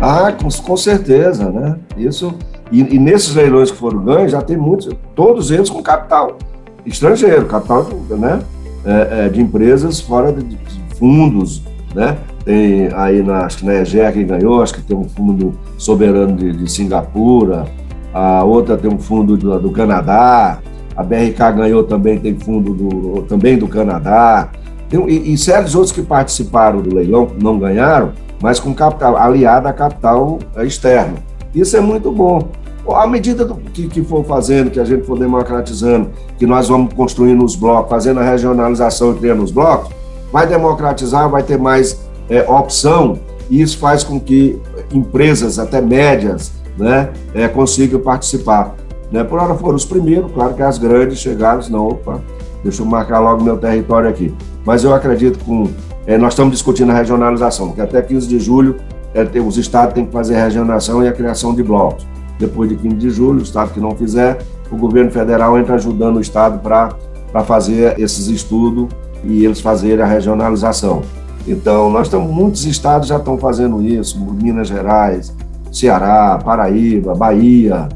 Ah, 0.00 0.32
com, 0.32 0.48
com 0.48 0.76
certeza, 0.76 1.50
né? 1.50 1.76
Isso 1.96 2.34
e, 2.70 2.80
e 2.80 2.98
nesses 2.98 3.34
leilões 3.34 3.70
que 3.70 3.76
foram 3.76 4.04
ganhos 4.04 4.32
já 4.32 4.42
tem 4.42 4.56
muitos, 4.56 4.88
todos 5.14 5.50
eles 5.50 5.70
com 5.70 5.82
capital 5.82 6.36
estrangeiro, 6.84 7.46
capital 7.46 7.86
né, 8.10 8.40
é, 8.84 9.26
é, 9.26 9.28
de 9.28 9.40
empresas 9.40 10.00
fora 10.00 10.32
de 10.32 10.58
fundos, 10.98 11.62
né? 11.94 12.16
Tem 12.48 12.88
aí 12.94 13.22
na, 13.22 13.44
acho 13.44 13.58
que 13.58 13.66
na 13.66 13.74
EGER 13.74 14.10
quem 14.10 14.26
ganhou, 14.26 14.62
acho 14.62 14.72
que 14.72 14.80
tem 14.80 14.96
um 14.96 15.04
fundo 15.04 15.52
soberano 15.76 16.34
de, 16.34 16.50
de 16.50 16.72
Singapura, 16.72 17.66
a 18.14 18.42
outra 18.42 18.74
tem 18.78 18.90
um 18.90 18.98
fundo 18.98 19.36
do, 19.36 19.60
do, 19.60 19.70
Canadá, 19.70 20.58
a 20.96 21.02
BRK 21.02 21.52
ganhou 21.54 21.84
também, 21.84 22.18
tem 22.18 22.38
fundo 22.38 22.72
do, 22.72 23.22
também 23.24 23.58
do 23.58 23.68
Canadá, 23.68 24.48
tem, 24.88 25.06
e, 25.10 25.34
e 25.34 25.36
sérios 25.36 25.74
outros 25.74 25.92
que 25.92 26.00
participaram 26.00 26.80
do 26.80 26.94
leilão, 26.94 27.28
não 27.38 27.58
ganharam, 27.58 28.12
mas 28.42 28.58
com 28.58 28.72
capital, 28.72 29.18
aliado 29.18 29.68
a 29.68 29.72
capital 29.74 30.38
externo. 30.56 31.16
Isso 31.54 31.76
é 31.76 31.82
muito 31.82 32.10
bom. 32.10 32.48
À 32.94 33.06
medida 33.06 33.44
do, 33.44 33.56
que, 33.56 33.88
que 33.88 34.02
for 34.02 34.24
fazendo, 34.24 34.70
que 34.70 34.80
a 34.80 34.84
gente 34.86 35.04
for 35.04 35.18
democratizando, 35.18 36.08
que 36.38 36.46
nós 36.46 36.70
vamos 36.70 36.94
construindo 36.94 37.44
os 37.44 37.54
blocos, 37.54 37.90
fazendo 37.90 38.20
a 38.20 38.22
regionalização 38.22 39.12
e 39.12 39.18
criando 39.18 39.42
os 39.42 39.50
blocos, 39.50 39.90
vai 40.32 40.46
democratizar, 40.46 41.28
vai 41.28 41.42
ter 41.42 41.58
mais 41.58 42.07
é, 42.28 42.42
opção, 42.42 43.18
e 43.50 43.60
isso 43.62 43.78
faz 43.78 44.04
com 44.04 44.20
que 44.20 44.60
empresas, 44.92 45.58
até 45.58 45.80
médias, 45.80 46.52
né, 46.76 47.10
é, 47.34 47.48
consigam 47.48 48.00
participar. 48.00 48.74
Né? 49.10 49.24
Por 49.24 49.38
hora 49.38 49.54
foram 49.54 49.76
os 49.76 49.84
primeiros, 49.84 50.30
claro 50.32 50.54
que 50.54 50.62
as 50.62 50.78
grandes 50.78 51.18
chegaram, 51.18 51.60
não, 51.70 51.88
opa, 51.88 52.22
deixa 52.62 52.82
eu 52.82 52.86
marcar 52.86 53.20
logo 53.20 53.42
meu 53.42 53.56
território 53.56 54.08
aqui. 54.08 54.34
Mas 54.64 54.84
eu 54.84 54.94
acredito 54.94 55.38
que 55.38 55.74
é, 56.06 56.18
nós 56.18 56.34
estamos 56.34 56.52
discutindo 56.52 56.90
a 56.90 56.94
regionalização, 56.94 57.72
que 57.72 57.80
até 57.80 58.02
15 58.02 58.28
de 58.28 58.38
julho 58.38 58.76
é, 59.14 59.40
os 59.40 59.56
estados 59.56 59.94
têm 59.94 60.04
que 60.04 60.12
fazer 60.12 60.36
a 60.36 60.44
regionalização 60.44 61.02
e 61.02 61.08
a 61.08 61.12
criação 61.12 61.54
de 61.54 61.62
blocos. 61.62 62.06
Depois 62.38 62.68
de 62.68 62.76
15 62.76 62.96
de 62.96 63.10
julho, 63.10 63.40
o 63.40 63.42
estado 63.42 63.72
que 63.72 63.80
não 63.80 63.96
fizer, 63.96 64.38
o 64.70 64.76
governo 64.76 65.10
federal 65.10 65.58
entra 65.58 65.74
ajudando 65.74 66.16
o 66.16 66.20
estado 66.20 66.60
para 66.60 67.44
fazer 67.44 67.98
esses 67.98 68.28
estudos 68.28 68.88
e 69.24 69.44
eles 69.44 69.60
fazerem 69.60 70.04
a 70.04 70.06
regionalização. 70.06 71.02
Então, 71.46 71.90
nós 71.90 72.06
estamos, 72.06 72.30
muitos 72.30 72.64
estados 72.66 73.08
já 73.08 73.16
estão 73.16 73.38
fazendo 73.38 73.82
isso, 73.82 74.18
Minas 74.20 74.68
Gerais, 74.68 75.34
Ceará, 75.72 76.38
Paraíba, 76.42 77.14
Bahia, 77.14 77.88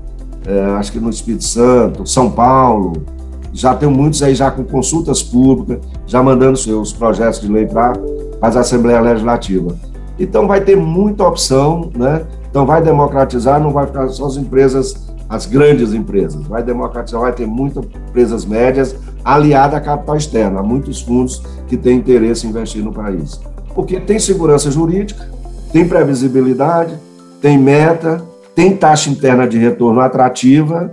é, 0.47 0.61
acho 0.77 0.93
que 0.93 1.01
no 1.01 1.11
Espírito 1.11 1.45
Santo, 1.45 2.07
São 2.07 2.31
Paulo, 2.31 3.05
já 3.53 3.75
tem 3.75 3.89
muitos 3.89 4.23
aí 4.23 4.35
já 4.35 4.51
com 4.51 4.65
consultas 4.65 5.23
públicas, 5.23 5.85
já 6.07 6.23
mandando 6.23 6.57
seus 6.57 6.93
projetos 6.93 7.41
de 7.41 7.49
lei 7.49 7.67
para 7.67 7.93
a 8.41 8.49
Assembleia 8.49 9.01
Legislativa. 9.01 9.77
Então 10.19 10.47
vai 10.47 10.61
ter 10.61 10.77
muita 10.77 11.25
opção, 11.25 11.91
né? 11.95 12.23
Então 12.51 12.67
vai 12.67 12.83
democratizar, 12.83 13.61
não 13.61 13.71
vai 13.71 13.87
ficar 13.87 14.09
só 14.09 14.27
as 14.27 14.37
empresas, 14.37 14.95
as 15.33 15.47
grandes 15.47 15.95
empresas, 15.95 16.47
vai 16.47 16.63
democratizar, 16.63 17.19
vai 17.19 17.33
ter 17.33 17.47
muitas 17.47 17.83
empresas 17.87 18.45
médias 18.45 18.95
aliadas 19.25 19.77
a 19.77 19.81
capital 19.81 20.15
externo, 20.15 20.63
muitos 20.63 21.01
fundos 21.01 21.43
que 21.67 21.75
têm 21.75 21.97
interesse 21.97 22.47
em 22.47 22.51
investir 22.51 22.85
no 22.85 22.93
país. 22.93 23.41
Porque 23.75 23.99
tem 23.99 24.19
segurança 24.19 24.71
jurídica, 24.71 25.31
tem 25.73 25.89
previsibilidade, 25.89 26.95
tem 27.41 27.57
meta, 27.57 28.23
tem 28.55 28.77
taxa 28.77 29.09
interna 29.09 29.49
de 29.49 29.57
retorno 29.57 30.03
atrativa 30.03 30.93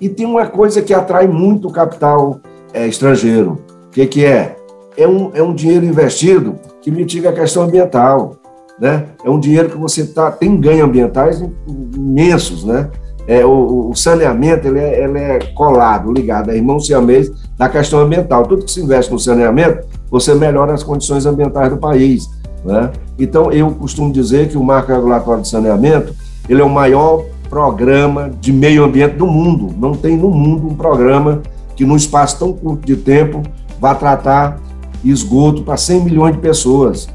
e 0.00 0.08
tem 0.08 0.26
uma 0.26 0.46
coisa 0.46 0.80
que 0.80 0.94
atrai 0.94 1.26
muito 1.26 1.66
o 1.66 1.72
capital 1.72 2.38
é, 2.72 2.86
estrangeiro. 2.86 3.58
O 3.88 3.90
que, 3.90 4.06
que 4.06 4.24
é? 4.24 4.58
É 4.96 5.08
um, 5.08 5.32
é 5.34 5.42
um 5.42 5.52
dinheiro 5.52 5.84
investido 5.84 6.54
que 6.80 6.88
mitiga 6.88 7.30
a 7.30 7.32
questão 7.32 7.64
ambiental. 7.64 8.36
Né? 8.78 9.06
É 9.24 9.28
um 9.28 9.40
dinheiro 9.40 9.70
que 9.70 9.76
você 9.76 10.06
tá, 10.06 10.30
tem 10.30 10.60
ganhos 10.60 10.84
ambientais 10.84 11.42
imensos. 11.66 12.62
Né? 12.62 12.88
É, 13.26 13.44
o, 13.44 13.90
o 13.90 13.94
saneamento 13.94 14.66
ele 14.66 14.80
é, 14.80 15.04
ele 15.04 15.18
é 15.18 15.38
colado, 15.54 16.12
ligado, 16.12 16.50
é 16.50 16.56
irmão 16.56 16.80
siamês 16.80 17.30
da 17.56 17.68
questão 17.68 18.00
ambiental. 18.00 18.44
Tudo 18.46 18.64
que 18.64 18.70
se 18.70 18.80
investe 18.80 19.12
no 19.12 19.18
saneamento, 19.18 19.86
você 20.10 20.34
melhora 20.34 20.74
as 20.74 20.82
condições 20.82 21.24
ambientais 21.24 21.70
do 21.70 21.76
país. 21.76 22.28
Né? 22.64 22.90
Então, 23.18 23.50
eu 23.52 23.70
costumo 23.70 24.12
dizer 24.12 24.48
que 24.48 24.56
o 24.56 24.62
marco 24.62 24.92
regulatório 24.92 25.42
de 25.42 25.48
saneamento 25.48 26.14
ele 26.48 26.60
é 26.60 26.64
o 26.64 26.70
maior 26.70 27.24
programa 27.48 28.30
de 28.40 28.52
meio 28.52 28.84
ambiente 28.84 29.16
do 29.16 29.26
mundo. 29.26 29.74
Não 29.78 29.92
tem 29.92 30.16
no 30.16 30.30
mundo 30.30 30.66
um 30.66 30.74
programa 30.74 31.42
que, 31.76 31.84
num 31.84 31.96
espaço 31.96 32.38
tão 32.38 32.52
curto 32.52 32.84
de 32.86 32.96
tempo, 32.96 33.42
vá 33.80 33.94
tratar 33.94 34.58
esgoto 35.04 35.62
para 35.62 35.76
100 35.76 36.04
milhões 36.04 36.34
de 36.34 36.40
pessoas. 36.40 37.08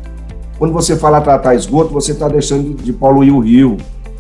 Quando 0.58 0.74
você 0.74 0.96
fala 0.96 1.22
tratar 1.22 1.56
esgoto, 1.56 1.94
você 1.94 2.12
está 2.12 2.28
deixando 2.28 2.76
de 2.76 2.92
poluir 2.94 3.34
o 3.34 3.40
rio. 3.40 3.78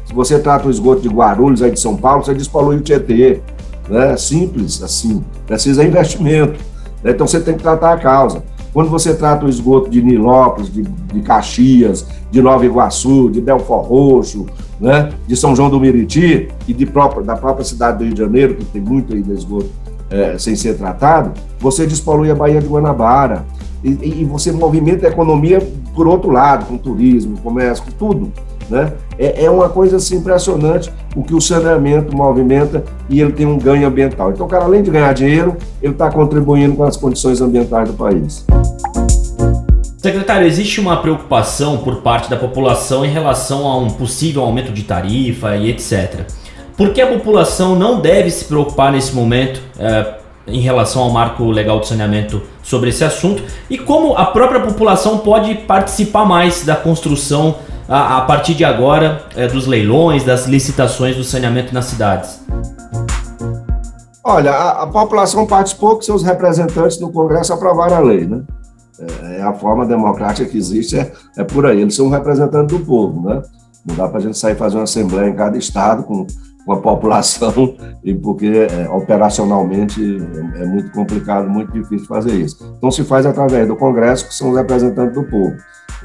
Se 0.07 0.13
você 0.13 0.39
trata 0.39 0.67
o 0.67 0.71
esgoto 0.71 1.01
de 1.01 1.09
Guarulhos, 1.09 1.61
aí 1.61 1.69
de 1.69 1.79
São 1.79 1.95
Paulo, 1.95 2.23
você 2.23 2.33
despolui 2.33 2.77
o 2.77 2.81
Tietê. 2.81 3.41
Né? 3.89 4.15
Simples 4.17 4.81
assim. 4.81 5.23
Precisa 5.45 5.81
de 5.81 5.89
investimento. 5.89 6.59
Né? 7.03 7.11
Então 7.11 7.27
você 7.27 7.39
tem 7.39 7.55
que 7.55 7.61
tratar 7.61 7.93
a 7.93 7.97
causa. 7.97 8.43
Quando 8.73 8.89
você 8.89 9.13
trata 9.13 9.45
o 9.45 9.49
esgoto 9.49 9.89
de 9.89 10.01
Nilópolis, 10.01 10.71
de, 10.71 10.83
de 10.83 11.21
Caxias, 11.21 12.05
de 12.31 12.41
Nova 12.41 12.65
Iguaçu, 12.65 13.29
de 13.29 13.41
Belfor 13.41 13.81
Roxo, 13.81 14.45
né, 14.79 15.11
de 15.25 15.35
São 15.35 15.55
João 15.55 15.69
do 15.69 15.79
Meriti 15.79 16.47
e 16.67 16.73
de 16.73 16.85
própria, 16.85 17.23
da 17.23 17.35
própria 17.35 17.65
cidade 17.65 17.97
do 17.97 18.03
Rio 18.03 18.13
de 18.13 18.19
Janeiro, 18.19 18.55
que 18.55 18.65
tem 18.65 18.81
muito 18.81 19.13
aí 19.13 19.21
de 19.21 19.33
esgoto 19.33 19.69
é, 20.09 20.37
sem 20.37 20.55
ser 20.55 20.77
tratado, 20.77 21.33
você 21.59 21.85
despolui 21.85 22.31
a 22.31 22.35
Baía 22.35 22.61
de 22.61 22.67
Guanabara. 22.67 23.45
E, 23.83 23.89
e, 23.89 24.25
você 24.25 24.51
movimenta 24.51 25.05
a 25.05 25.09
economia 25.09 25.59
por 25.93 26.07
outro 26.07 26.31
lado, 26.31 26.65
com 26.65 26.77
turismo, 26.77 27.37
comércio, 27.39 27.85
com 27.85 27.91
tudo. 27.91 28.31
Né? 28.69 28.91
É, 29.17 29.45
é 29.45 29.49
uma 29.49 29.69
coisa 29.69 29.97
assim, 29.97 30.17
impressionante 30.17 30.91
o 31.15 31.23
que 31.23 31.33
o 31.33 31.39
saneamento 31.41 32.15
movimenta 32.15 32.83
e 33.09 33.21
ele 33.21 33.31
tem 33.31 33.45
um 33.45 33.57
ganho 33.57 33.87
ambiental. 33.87 34.31
Então, 34.31 34.45
o 34.45 34.49
cara, 34.49 34.65
além 34.65 34.83
de 34.83 34.91
ganhar 34.91 35.13
dinheiro, 35.13 35.55
ele 35.81 35.93
está 35.93 36.11
contribuindo 36.11 36.75
com 36.75 36.83
as 36.83 36.97
condições 36.97 37.41
ambientais 37.41 37.89
do 37.89 37.93
país. 37.95 38.45
Secretário, 39.97 40.45
existe 40.45 40.79
uma 40.79 40.97
preocupação 40.97 41.79
por 41.79 41.97
parte 41.97 42.29
da 42.29 42.37
população 42.37 43.03
em 43.03 43.09
relação 43.09 43.67
a 43.67 43.77
um 43.77 43.89
possível 43.89 44.43
aumento 44.43 44.71
de 44.71 44.83
tarifa 44.83 45.55
e 45.55 45.69
etc. 45.69 46.21
Por 46.77 46.93
que 46.93 47.01
a 47.01 47.07
população 47.07 47.75
não 47.75 47.99
deve 47.99 48.29
se 48.29 48.45
preocupar 48.45 48.91
nesse 48.91 49.15
momento 49.15 49.59
é, 49.79 50.13
em 50.47 50.59
relação 50.59 51.01
ao 51.01 51.09
marco 51.09 51.49
legal 51.49 51.79
de 51.79 51.87
saneamento 51.87 52.41
sobre 52.63 52.89
esse 52.89 53.03
assunto 53.03 53.43
e 53.69 53.77
como 53.77 54.15
a 54.15 54.25
própria 54.25 54.59
população 54.59 55.17
pode 55.17 55.55
participar 55.55 56.25
mais 56.25 56.63
da 56.63 56.75
construção 56.75 57.55
a, 57.87 58.17
a 58.17 58.21
partir 58.21 58.53
de 58.53 58.65
agora 58.65 59.23
é, 59.35 59.47
dos 59.47 59.65
leilões, 59.65 60.23
das 60.23 60.45
licitações 60.45 61.15
do 61.15 61.23
saneamento 61.23 61.73
nas 61.73 61.85
cidades? 61.85 62.41
Olha, 64.23 64.51
a, 64.51 64.83
a 64.83 64.87
população 64.87 65.47
participou 65.47 65.97
que 65.97 66.05
seus 66.05 66.21
representantes 66.21 66.99
no 66.99 67.11
Congresso 67.11 67.53
aprovaram 67.53 67.95
a 67.95 67.99
lei, 67.99 68.27
né? 68.27 68.43
É, 68.99 69.37
é 69.37 69.41
a 69.41 69.53
forma 69.53 69.85
democrática 69.85 70.49
que 70.49 70.57
existe, 70.57 70.97
é, 70.97 71.11
é 71.37 71.43
por 71.43 71.65
aí. 71.65 71.81
Eles 71.81 71.95
são 71.95 72.09
representantes 72.09 72.77
do 72.77 72.83
povo, 72.83 73.29
né? 73.29 73.41
Não 73.85 73.95
dá 73.95 74.07
para 74.09 74.17
a 74.17 74.21
gente 74.21 74.37
sair 74.37 74.55
fazer 74.55 74.75
uma 74.75 74.83
assembleia 74.83 75.29
em 75.29 75.35
cada 75.35 75.57
estado 75.57 76.03
com, 76.03 76.27
com 76.65 76.73
a 76.73 76.75
população, 76.81 77.75
e 78.03 78.13
porque 78.13 78.67
é, 78.69 78.89
operacionalmente 78.89 80.01
é, 80.57 80.63
é 80.63 80.65
muito 80.65 80.91
complicado, 80.91 81.49
muito 81.49 81.71
difícil 81.71 82.05
fazer 82.05 82.33
isso. 82.33 82.57
Então 82.77 82.91
se 82.91 83.05
faz 83.05 83.25
através 83.25 83.65
do 83.65 83.77
Congresso, 83.77 84.27
que 84.27 84.33
são 84.33 84.49
os 84.49 84.57
representantes 84.57 85.13
do 85.13 85.23
povo. 85.23 85.55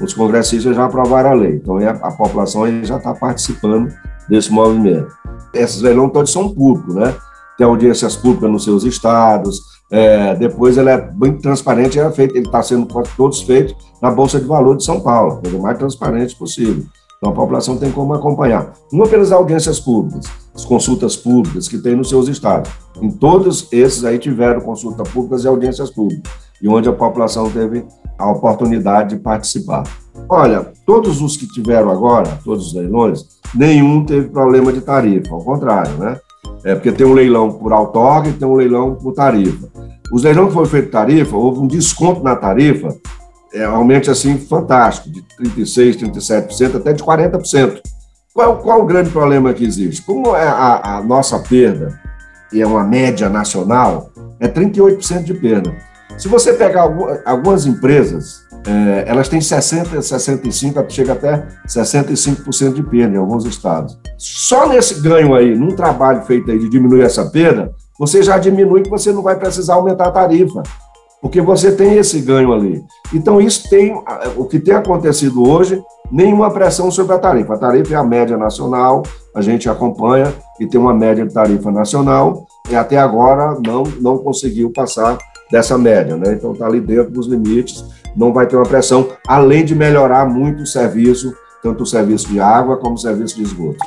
Os 0.01 0.13
congressistas 0.13 0.75
já 0.75 0.85
aprovaram 0.85 1.31
a 1.31 1.33
lei, 1.33 1.55
então 1.55 1.77
a, 1.77 1.91
a 1.91 2.11
população 2.11 2.65
já 2.83 2.97
está 2.97 3.13
participando 3.13 3.93
desse 4.27 4.51
movimento. 4.51 5.11
Esses 5.53 5.81
leilões 5.81 6.11
todos 6.11 6.31
são 6.31 6.49
públicos, 6.53 6.95
né? 6.95 7.13
Tem 7.57 7.67
audiências 7.67 8.15
públicas 8.15 8.49
nos 8.49 8.63
seus 8.63 8.83
estados, 8.83 9.61
é, 9.91 10.33
depois 10.35 10.75
ele 10.75 10.89
é 10.89 10.97
bem 10.97 11.37
transparente, 11.37 11.99
é 11.99 12.11
feito, 12.11 12.35
ele 12.35 12.47
está 12.47 12.63
sendo 12.63 12.87
todos 13.15 13.43
feitos 13.43 13.75
na 14.01 14.09
Bolsa 14.09 14.39
de 14.39 14.47
Valores 14.47 14.79
de 14.79 14.85
São 14.85 14.99
Paulo, 14.99 15.39
coisa 15.39 15.59
mais 15.59 15.77
transparente 15.77 16.35
possível. 16.35 16.83
Então 17.17 17.31
a 17.31 17.35
população 17.35 17.77
tem 17.77 17.91
como 17.91 18.13
acompanhar. 18.13 18.73
Uma 18.91 19.07
pelas 19.07 19.31
audiências 19.31 19.79
públicas, 19.79 20.25
as 20.53 20.65
consultas 20.65 21.15
públicas 21.15 21.67
que 21.67 21.77
tem 21.77 21.95
nos 21.95 22.09
seus 22.09 22.27
estados. 22.27 22.71
Em 22.99 23.11
todos 23.11 23.71
esses 23.71 24.03
aí 24.03 24.17
tiveram 24.17 24.61
consultas 24.61 25.07
públicas 25.09 25.43
e 25.43 25.47
audiências 25.47 25.91
públicas, 25.91 26.31
e 26.61 26.67
onde 26.67 26.87
a 26.87 26.93
população 26.93 27.49
teve 27.49 27.85
a 28.17 28.31
oportunidade 28.31 29.15
de 29.15 29.21
participar. 29.21 29.83
Olha, 30.29 30.71
todos 30.85 31.21
os 31.21 31.35
que 31.35 31.47
tiveram 31.47 31.89
agora, 31.89 32.39
todos 32.43 32.67
os 32.67 32.73
leilões, 32.73 33.25
nenhum 33.53 34.05
teve 34.05 34.29
problema 34.29 34.71
de 34.71 34.81
tarifa, 34.81 35.33
ao 35.33 35.43
contrário, 35.43 35.93
né? 35.97 36.17
É 36.63 36.75
porque 36.75 36.91
tem 36.91 37.05
um 37.05 37.13
leilão 37.13 37.51
por 37.51 37.73
outorga 37.73 38.29
e 38.29 38.33
tem 38.33 38.47
um 38.47 38.55
leilão 38.55 38.95
por 38.95 39.13
tarifa. 39.13 39.67
Os 40.11 40.23
leilões 40.23 40.47
que 40.47 40.53
foram 40.53 40.67
feitos 40.67 40.91
tarifa, 40.91 41.35
houve 41.35 41.59
um 41.59 41.67
desconto 41.67 42.23
na 42.23 42.35
tarifa, 42.35 42.95
é, 43.53 43.65
assim, 44.09 44.37
fantástico, 44.37 45.09
de 45.09 45.21
36%, 45.39 46.11
37%, 46.11 46.77
até 46.77 46.93
de 46.93 47.03
40%. 47.03 47.81
Qual, 48.33 48.57
qual 48.57 48.81
o 48.81 48.85
grande 48.85 49.09
problema 49.09 49.53
que 49.53 49.63
existe? 49.63 50.01
Como 50.01 50.35
é 50.35 50.47
a, 50.47 50.97
a 50.97 51.03
nossa 51.03 51.37
perda, 51.39 51.99
e 52.51 52.61
é 52.61 52.67
uma 52.67 52.83
média 52.83 53.29
nacional, 53.29 54.11
é 54.39 54.47
38% 54.47 55.23
de 55.23 55.33
perda. 55.33 55.75
Se 56.17 56.27
você 56.27 56.53
pegar 56.53 56.89
algumas 57.25 57.65
empresas, 57.65 58.43
é, 58.65 59.03
elas 59.07 59.27
têm 59.27 59.41
60, 59.41 60.01
65, 60.01 60.85
chega 60.89 61.13
até 61.13 61.45
65% 61.67 62.73
de 62.73 62.83
perda 62.83 63.15
em 63.15 63.19
alguns 63.19 63.45
estados. 63.45 63.97
Só 64.17 64.67
nesse 64.67 65.01
ganho 65.01 65.33
aí, 65.35 65.55
num 65.55 65.75
trabalho 65.75 66.21
feito 66.23 66.49
aí 66.49 66.59
de 66.59 66.69
diminuir 66.69 67.01
essa 67.01 67.25
perda, 67.25 67.71
você 67.99 68.23
já 68.23 68.37
diminui 68.37 68.83
que 68.83 68.89
você 68.89 69.11
não 69.11 69.21
vai 69.21 69.37
precisar 69.37 69.75
aumentar 69.75 70.07
a 70.07 70.11
tarifa. 70.11 70.63
porque 71.21 71.39
você 71.39 71.71
tem 71.71 71.97
esse 71.97 72.19
ganho 72.19 72.51
ali. 72.51 72.83
Então, 73.13 73.39
isso 73.39 73.69
tem, 73.69 73.97
o 74.35 74.43
que 74.43 74.59
tem 74.59 74.75
acontecido 74.75 75.49
hoje, 75.49 75.81
nenhuma 76.11 76.51
pressão 76.51 76.91
sobre 76.91 77.15
a 77.15 77.17
tarifa. 77.17 77.53
A 77.53 77.57
tarifa 77.57 77.93
é 77.93 77.97
a 77.97 78.03
média 78.03 78.35
nacional, 78.35 79.03
a 79.33 79.41
gente 79.41 79.69
acompanha 79.69 80.33
e 80.59 80.67
tem 80.67 80.77
uma 80.77 80.93
média 80.93 81.25
de 81.25 81.33
tarifa 81.33 81.71
nacional, 81.71 82.45
e 82.69 82.75
até 82.75 82.97
agora 82.97 83.57
não, 83.65 83.83
não 84.01 84.17
conseguiu 84.17 84.69
passar 84.69 85.17
dessa 85.53 85.77
média, 85.77 86.17
né? 86.17 86.33
Então, 86.33 86.53
está 86.53 86.65
ali 86.65 86.81
dentro 86.81 87.11
dos 87.11 87.27
limites, 87.27 87.85
não 88.15 88.33
vai 88.33 88.47
ter 88.47 88.55
uma 88.55 88.65
pressão, 88.65 89.09
além 89.27 89.63
de 89.63 89.75
melhorar 89.75 90.27
muito 90.27 90.63
o 90.63 90.65
serviço, 90.65 91.31
tanto 91.61 91.83
o 91.83 91.85
serviço 91.85 92.27
de 92.27 92.39
água 92.39 92.77
como 92.77 92.95
o 92.95 92.97
serviço 92.97 93.35
de 93.35 93.43
esgoto. 93.43 93.77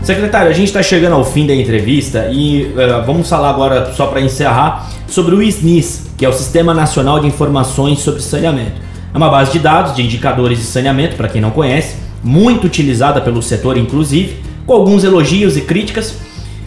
Secretário, 0.00 0.48
a 0.48 0.54
gente 0.54 0.68
está 0.68 0.80
chegando 0.80 1.14
ao 1.14 1.24
fim 1.24 1.44
da 1.44 1.52
entrevista 1.52 2.30
e 2.30 2.66
uh, 2.66 3.04
vamos 3.04 3.28
falar 3.28 3.50
agora, 3.50 3.92
só 3.94 4.06
para 4.06 4.20
encerrar, 4.20 4.88
sobre 5.08 5.34
o 5.34 5.42
SNIS, 5.42 6.06
que 6.16 6.24
é 6.24 6.28
o 6.28 6.32
Sistema 6.32 6.72
Nacional 6.72 7.18
de 7.18 7.26
Informações 7.26 7.98
sobre 7.98 8.22
Saneamento. 8.22 8.80
É 9.12 9.16
uma 9.16 9.28
base 9.28 9.50
de 9.50 9.58
dados 9.58 9.96
de 9.96 10.02
indicadores 10.02 10.58
de 10.58 10.64
saneamento, 10.64 11.16
para 11.16 11.28
quem 11.28 11.40
não 11.40 11.50
conhece, 11.50 11.96
muito 12.22 12.64
utilizada 12.64 13.20
pelo 13.20 13.42
setor, 13.42 13.76
inclusive, 13.76 14.36
com 14.64 14.72
alguns 14.72 15.02
elogios 15.02 15.56
e 15.56 15.62
críticas. 15.62 16.14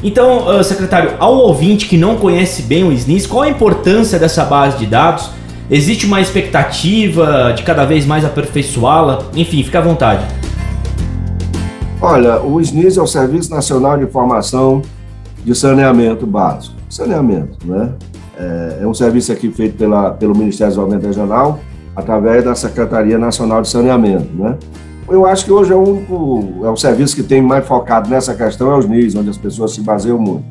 Então, 0.03 0.48
uh, 0.48 0.63
secretário, 0.63 1.13
ao 1.20 1.36
ouvinte 1.36 1.88
que 1.88 1.96
não 1.96 2.15
conhece 2.15 2.63
bem 2.63 2.84
o 2.84 2.91
SNIS, 2.91 3.27
qual 3.27 3.43
a 3.43 3.50
importância 3.50 4.17
dessa 4.17 4.43
base 4.43 4.77
de 4.77 4.88
dados? 4.88 5.29
Existe 5.70 6.05
uma 6.05 6.20
expectativa 6.20 7.53
de 7.55 7.63
cada 7.63 7.86
vez 7.86 8.05
mais 8.05 8.25
aperfeiçoá-la? 8.25 9.24
Enfim, 9.36 9.63
fica 9.63 9.77
à 9.77 9.81
vontade. 9.81 10.25
Olha, 12.01 12.41
o 12.41 12.60
SNIS 12.60 12.98
é 12.98 13.01
o 13.01 13.05
Serviço 13.05 13.51
Nacional 13.51 13.98
de 13.98 14.03
Informação 14.03 14.81
de 15.46 15.53
Saneamento 15.53 16.25
Básico. 16.25 16.75
Saneamento, 16.89 17.58
né? 17.65 17.91
É, 18.38 18.79
é 18.81 18.88
um 18.88 18.93
serviço 18.93 19.31
aqui 19.31 19.51
feito 19.51 19.77
pela, 19.77 20.12
pelo 20.12 20.36
Ministério 20.36 20.74
do 20.74 20.77
Desenvolvimento 20.77 21.05
Regional, 21.05 21.60
através 21.96 22.43
da 22.43 22.55
Secretaria 22.55 23.20
Nacional 23.20 23.62
de 23.62 23.70
Saneamento, 23.70 24.29
né? 24.34 24.58
Eu 25.12 25.25
acho 25.25 25.44
que 25.44 25.51
hoje 25.51 25.74
é 25.74 25.75
o 25.75 25.84
único, 25.84 26.65
é 26.65 26.70
o 26.70 26.77
serviço 26.77 27.15
que 27.15 27.24
tem 27.24 27.41
mais 27.41 27.68
focado 27.68 28.10
nessa 28.10 28.34
questão, 28.34 28.72
é 28.72 28.75
o 28.77 28.80
SNIS, 28.80 29.13
onde 29.15 29.30
as 29.30 29.38
pessoas 29.38 29.74
se 29.74 29.82
baseiam 29.82 30.18
muito. 30.18 30.46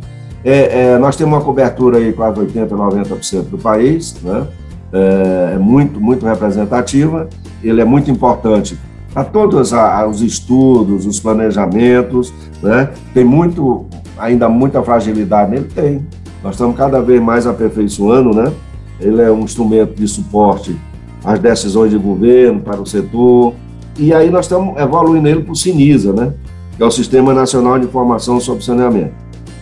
É, 0.45 0.83
é, 0.93 0.99
nós 0.99 1.17
temos 1.17 1.33
uma 1.33 1.41
cobertura 1.41 1.97
aí 1.97 2.13
quase 2.13 2.39
80%, 2.41 2.69
90% 2.69 3.43
do 3.45 3.57
país, 3.57 4.17
né? 4.23 4.47
É, 4.93 5.53
é 5.55 5.59
muito, 5.59 5.99
muito 5.99 6.27
representativa, 6.27 7.27
ele 7.63 7.81
é 7.81 7.85
muito 7.87 8.11
importante 8.11 8.79
a 9.15 9.25
todos 9.25 9.73
os 10.09 10.21
estudos, 10.21 11.07
os 11.07 11.19
planejamentos, 11.19 12.33
né? 12.63 12.91
Tem 13.15 13.25
muito, 13.25 13.87
ainda 14.19 14.47
muita 14.49 14.83
fragilidade 14.83 15.53
nele? 15.53 15.69
Tem. 15.75 16.07
Nós 16.43 16.55
estamos 16.55 16.77
cada 16.77 17.01
vez 17.01 17.21
mais 17.21 17.47
aperfeiçoando, 17.47 18.35
né? 18.35 18.53
Ele 19.01 19.23
é 19.23 19.31
um 19.31 19.41
instrumento 19.41 19.95
de 19.95 20.07
suporte 20.07 20.77
às 21.25 21.39
decisões 21.39 21.91
de 21.91 21.97
governo, 21.97 22.61
para 22.61 22.81
o 22.81 22.87
setor, 22.87 23.55
e 24.01 24.15
aí 24.15 24.31
nós 24.31 24.47
estamos 24.47 24.77
evoluindo 24.81 25.29
ele 25.29 25.43
para 25.43 25.53
o 25.53 25.57
Sinisa, 25.57 26.13
né? 26.13 26.33
Que 26.77 26.83
é 26.83 26.87
o 26.87 26.91
Sistema 26.91 27.35
Nacional 27.35 27.79
de 27.79 27.85
Informação 27.85 28.41
sobre 28.41 28.65
Saneamento. 28.65 29.13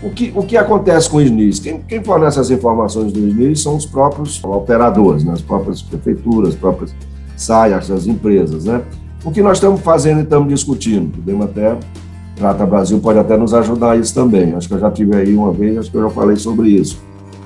O 0.02 0.10
que, 0.10 0.32
o 0.34 0.44
que 0.44 0.56
acontece 0.56 1.10
com 1.10 1.16
o 1.16 1.20
SNIS? 1.20 1.58
Quem, 1.58 1.80
quem 1.80 2.04
fornece 2.04 2.38
as 2.38 2.50
informações 2.50 3.12
do 3.12 3.18
SNIS 3.18 3.60
são 3.62 3.76
os 3.76 3.84
próprios 3.84 4.42
operadores, 4.44 5.24
né? 5.24 5.32
as 5.32 5.42
próprias 5.42 5.82
prefeituras, 5.82 6.50
as 6.50 6.54
próprias 6.54 6.94
SAIAs, 7.36 7.90
as 7.90 8.06
empresas, 8.06 8.64
né? 8.64 8.82
O 9.24 9.32
que 9.32 9.42
nós 9.42 9.56
estamos 9.56 9.80
fazendo 9.80 10.20
e 10.20 10.22
estamos 10.22 10.48
discutindo, 10.48 11.10
podemos 11.16 11.46
até, 11.46 11.76
Trata 12.38 12.64
Brasil 12.64 13.00
pode 13.00 13.18
até 13.18 13.36
nos 13.36 13.52
ajudar 13.52 13.92
a 13.92 13.96
isso 13.96 14.14
também. 14.14 14.54
Acho 14.54 14.68
que 14.68 14.74
eu 14.74 14.78
já 14.78 14.90
tive 14.90 15.16
aí 15.16 15.34
uma 15.34 15.50
vez, 15.50 15.76
acho 15.76 15.90
que 15.90 15.96
eu 15.96 16.02
já 16.02 16.10
falei 16.10 16.36
sobre 16.36 16.68
isso. 16.68 17.02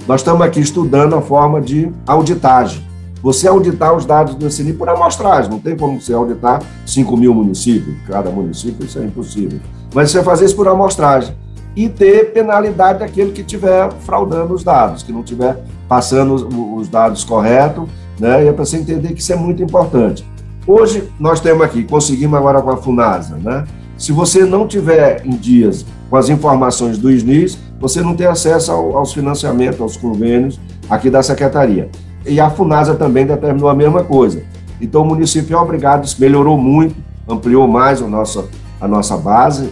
Nós 0.07 0.21
estamos 0.21 0.43
aqui 0.43 0.61
estudando 0.61 1.15
a 1.15 1.23
forma 1.23 1.63
de 1.63 1.91
auditagem. 2.07 2.83
Você 3.23 3.47
auditar 3.47 3.95
os 3.95 4.05
dados 4.05 4.35
do 4.35 4.47
Ensini 4.47 4.73
por 4.73 4.89
amostragem, 4.89 5.51
não 5.51 5.61
tem 5.61 5.77
como 5.77 6.01
você 6.01 6.13
auditar 6.13 6.61
5 6.85 7.17
mil 7.17 7.33
municípios, 7.33 7.95
cada 8.09 8.31
município, 8.31 8.85
isso 8.85 8.99
é 8.99 9.05
impossível. 9.05 9.61
Mas 9.95 10.11
você 10.11 10.23
fazer 10.23 10.47
isso 10.47 10.57
por 10.57 10.67
amostragem 10.67 11.35
e 11.77 11.89
ter 11.89 12.33
penalidade 12.33 12.99
daquele 12.99 13.31
que 13.31 13.41
estiver 13.41 13.91
fraudando 14.01 14.53
os 14.53 14.65
dados, 14.65 15.03
que 15.03 15.13
não 15.13 15.21
estiver 15.21 15.63
passando 15.89 16.35
os, 16.35 16.43
os 16.77 16.89
dados 16.89 17.23
corretos, 17.23 17.89
né? 18.19 18.45
E 18.45 18.49
é 18.49 18.53
para 18.53 18.65
você 18.65 18.77
entender 18.77 19.13
que 19.13 19.21
isso 19.21 19.33
é 19.33 19.37
muito 19.37 19.63
importante. 19.63 20.27
Hoje 20.67 21.09
nós 21.19 21.41
temos 21.41 21.63
aqui, 21.63 21.85
conseguimos 21.85 22.37
agora 22.37 22.61
com 22.61 22.71
a 22.71 22.77
Funasa, 22.77 23.37
né? 23.37 23.65
Se 23.97 24.11
você 24.11 24.45
não 24.45 24.67
tiver 24.67 25.25
em 25.25 25.37
dias 25.37 25.87
com 26.11 26.17
as 26.17 26.29
informações 26.29 26.99
do 26.99 27.11
SNIS, 27.11 27.57
você 27.81 28.03
não 28.03 28.17
tem 28.17 28.27
acesso 28.27 28.73
ao, 28.73 28.97
aos 28.97 29.13
financiamentos, 29.13 29.81
aos 29.81 29.97
convênios 29.97 30.59
aqui 30.91 31.09
da 31.09 31.23
Secretaria. 31.23 31.89
E 32.27 32.41
a 32.41 32.51
Funasa 32.51 32.95
também 32.95 33.27
determinou 33.27 33.69
a 33.69 33.75
mesma 33.75 34.05
coisa. 34.05 34.43
Então 34.81 35.03
o 35.03 35.07
município 35.07 35.57
é 35.57 35.61
obrigado, 35.61 36.09
melhorou 36.19 36.59
muito, 36.59 36.97
ampliou 37.29 37.69
mais 37.69 38.03
a 38.03 38.07
nossa, 38.07 38.45
a 38.81 38.89
nossa 38.89 39.17
base? 39.17 39.71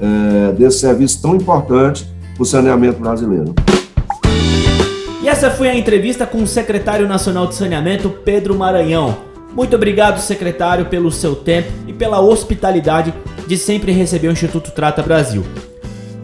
É, 0.00 0.52
desse 0.52 0.78
serviço 0.78 1.20
tão 1.20 1.34
importante 1.34 2.06
para 2.34 2.42
o 2.42 2.46
saneamento 2.46 3.00
brasileiro. 3.00 3.54
E 5.20 5.28
essa 5.28 5.50
foi 5.50 5.68
a 5.68 5.76
entrevista 5.76 6.24
com 6.24 6.38
o 6.38 6.46
secretário 6.46 7.08
nacional 7.08 7.48
de 7.48 7.56
saneamento, 7.56 8.08
Pedro 8.08 8.56
Maranhão. 8.56 9.16
Muito 9.52 9.74
obrigado, 9.74 10.20
secretário, 10.20 10.86
pelo 10.86 11.10
seu 11.10 11.34
tempo 11.34 11.68
e 11.88 11.92
pela 11.92 12.20
hospitalidade 12.20 13.12
de 13.46 13.56
sempre 13.56 13.90
receber 13.90 14.28
o 14.28 14.32
Instituto 14.32 14.70
Trata 14.70 15.02
Brasil. 15.02 15.42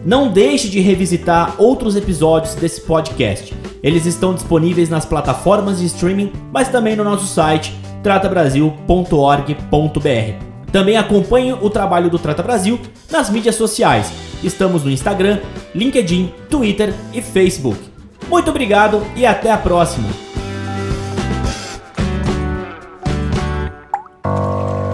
Não 0.04 0.30
deixe 0.30 0.68
de 0.68 0.78
revisitar 0.78 1.54
outros 1.58 1.96
episódios 1.96 2.54
desse 2.54 2.82
podcast. 2.82 3.52
Eles 3.84 4.06
estão 4.06 4.32
disponíveis 4.32 4.88
nas 4.88 5.04
plataformas 5.04 5.78
de 5.78 5.84
streaming, 5.84 6.32
mas 6.50 6.68
também 6.68 6.96
no 6.96 7.04
nosso 7.04 7.26
site 7.26 7.78
tratabrasil.org.br. 8.02 10.72
Também 10.72 10.96
acompanhe 10.96 11.52
o 11.52 11.68
trabalho 11.68 12.08
do 12.08 12.18
Trata 12.18 12.42
Brasil 12.42 12.80
nas 13.10 13.28
mídias 13.28 13.56
sociais. 13.56 14.10
Estamos 14.42 14.84
no 14.84 14.90
Instagram, 14.90 15.40
LinkedIn, 15.74 16.32
Twitter 16.48 16.94
e 17.12 17.20
Facebook. 17.20 17.78
Muito 18.26 18.48
obrigado 18.48 19.06
e 19.14 19.26
até 19.26 19.52
a 19.52 19.58
próxima! 19.58 20.08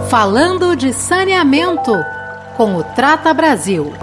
Falando 0.09 0.75
de 0.75 0.91
saneamento 0.91 1.93
com 2.57 2.75
o 2.75 2.83
Trata 2.83 3.33
Brasil. 3.33 3.93